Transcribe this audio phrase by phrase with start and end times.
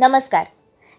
[0.00, 0.46] नमस्कार.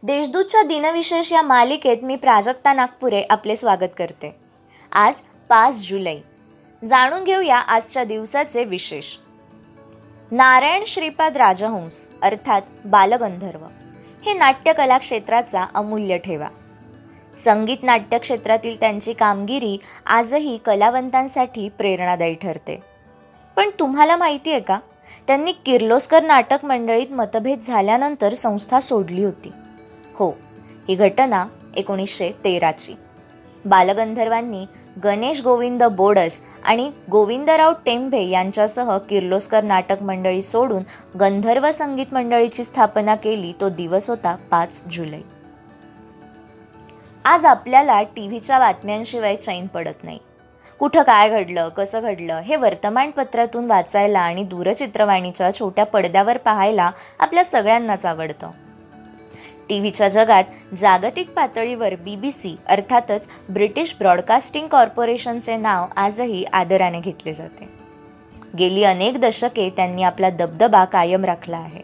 [0.03, 4.35] देशदूतच्या दिनविशेष या मालिकेत मी प्राजक्ता नागपुरे आपले स्वागत करते.
[4.91, 5.13] आज
[5.49, 6.17] पाच जुलै.
[6.85, 9.05] जाणून घेऊया आजच्या दिवसाचे विशेष.
[10.31, 13.59] नारायण श्रीपाद राजहंस अर्थात बालगंधर्व
[14.25, 16.47] हे नाट्यकला क्षेत्राचा अमूल्य ठेवा.
[17.35, 22.79] संगीत नाट्य क्षेत्रातील त्यांची कामगिरी आजही कलावंतांसाठी प्रेरणादायी ठरते.
[23.55, 24.79] पण तुम्हाला माहिती आहे का?
[25.27, 29.51] त्यांनी किर्लोस्कर नाटक मंडळीत मतभेद झाल्यानंतर संस्था सोडली होती.
[30.15, 30.29] हो
[30.87, 31.45] ही घटना
[31.75, 32.93] एकोणीसशे तेराची.
[33.65, 34.65] बालगंधर्वांनी
[35.03, 40.83] गणेश गोविंद बोडस आणि गोविंदराव टेंभे यांच्यासह किर्लोस्कर नाटक मंडळी सोडून
[41.19, 45.21] गंधर्व संगीत मंडळीची स्थापना केली तो दिवस होता पाच जुलै.
[47.25, 50.19] आज आपल्याला टी व्हीच्या बातम्यांशिवाय चैन पडत नाही.
[50.79, 58.05] कुठं काय घडलं कसं घडलं हे वर्तमानपत्रातून वाचायला आणि दूरचित्रवाणीच्या छोट्या पडद्यावर पाहायला आपल्या सगळ्यांनाच
[58.05, 58.51] आवडतं.
[59.69, 60.43] टी व्हीच्या जगात
[60.79, 67.69] जागतिक पातळीवर बी बी सी अर्थातच ब्रिटिश ब्रॉडकास्टिंग कॉर्पोरेशनचे नाव आजही आदराने घेतले जाते.
[68.57, 71.81] गेली अनेक दशके त्यांनी आपला दबदबा कायम राखला आहे.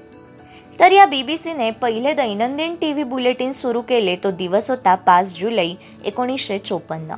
[0.80, 4.96] तर या बी बी सीने पहिले दैनंदिन टी व्ही बुलेटिन सुरू केले तो दिवस होता
[4.96, 5.70] पाच जुलै
[6.06, 7.14] एकोणीसशे चोपन्न.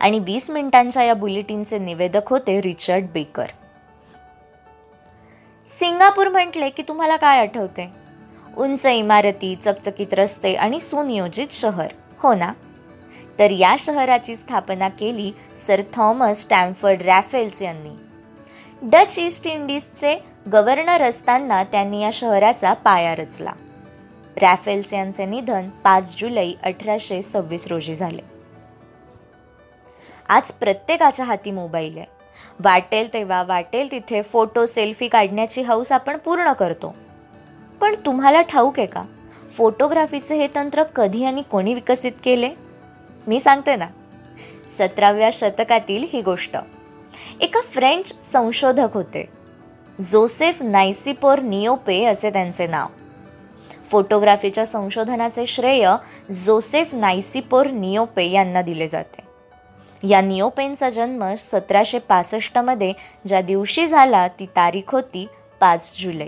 [0.00, 3.46] आणि वीस मिनिटांच्या या बुलेटिनचे निवेदक होते रिचर्ड बेकर.
[5.66, 7.90] सिंगापूर म्हटले की तुम्हाला काय आठवते?
[8.56, 11.86] उंच इमारती चकचकीत रस्ते आणि सुनियोजित शहर
[12.18, 12.52] हो ना?
[13.38, 15.32] तर या शहराची स्थापना केली
[15.66, 17.90] सर थॉमस स्टॅम्फर्ड रॅफेल्स यांनी.
[18.82, 20.18] डच ईस्ट इंडिजचे
[20.52, 23.52] गव्हर्नर असताना त्यांनी या शहराचा पाया रचला.
[24.36, 28.35] रॅफेल्स यांचे निधन पाच जुलै अठराशे सव्वीस रोजी झाले.
[30.28, 32.06] आज प्रत्येकाच्या हाती मोबाईल आहे.
[32.60, 36.94] वाटेल तेव्हा वाटेल तिथे फोटो सेल्फी काढण्याची हौस आपण पूर्ण करतो.
[37.80, 39.02] पण तुम्हाला ठाऊक आहे का?
[39.56, 42.50] फोटोग्राफीचे हे तंत्र कधी आणि कोणी विकसित केले?
[43.26, 43.86] मी सांगते ना.
[44.78, 46.56] सतराव्या शतकातील ही गोष्ट.
[47.40, 49.28] एका फ्रेंच संशोधक होते.
[50.00, 52.86] जोसेफ नायसिपोर नियोपे असे त्यांचे नाव.
[53.90, 55.90] फोटोग्राफीच्या संशोधनाचे श्रेय
[56.32, 59.25] जोसेफ नायसिपोर नियोपे यांना दिले जाते.
[60.02, 62.92] या निओपेनचा जन्म सतराशे पासष्टमध्ये
[63.28, 65.26] ज्या दिवशी झाला ती तारीख होती
[65.60, 66.26] पाच जुलै.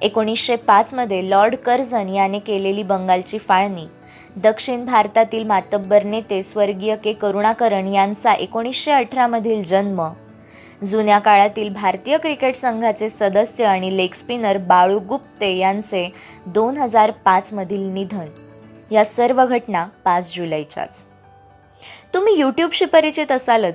[0.00, 3.86] एकोणीसशे पाचमध्ये लॉर्ड कर्झन याने केलेली बंगालची फाळणी.
[4.36, 7.12] दक्षिण भारतातील मातब्बर नेते स्वर्गीय के.
[7.12, 10.08] करुणाकरण यांचा एकोणीसशे अठरामधील जन्म.
[10.84, 16.12] जुन्या काळातील भारतीय क्रिकेट संघाचे सदस्य आणि लेग स्पिनर बाळू गुप्ते यांचे
[16.46, 18.26] दोन हजार पाचमधील निधन.
[18.90, 21.13] या सर्व घटना पाच जुलैच्याच.
[22.14, 23.74] तुम्ही यूट्यूबशी परिचित असालच.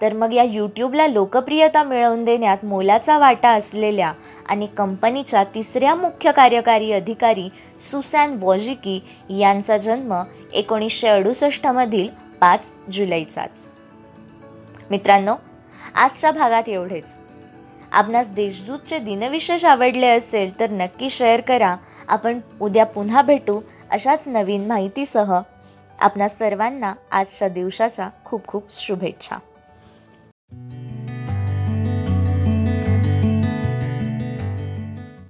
[0.00, 4.12] तर मग या यूट्यूबला लोकप्रियता मिळवून देण्यात मोलाचा वाटा असलेल्या
[4.48, 7.48] आणि कंपनीच्या तिसऱ्या मुख्य कार्यकारी अधिकारी
[7.90, 12.08] सुसॅन वॉजिकी यांचा जन्म एकोणीसशे अडुसष्टमधील
[12.40, 12.60] पाच
[12.92, 13.50] जुलैचाच.
[14.90, 15.34] मित्रांनो
[15.94, 17.04] आजच्या भागात एवढेच.
[17.92, 21.76] आपणास देशदूतचे दिनविशेष आवडले असेल तर नक्की शेअर करा.
[22.08, 25.40] आपण उद्या पुन्हा भेटू अशाच नवीन माहितीसह.
[25.98, 29.36] आपणा सर्वांना आजच्या दिवसाच्या खूप खूप शुभेच्छा.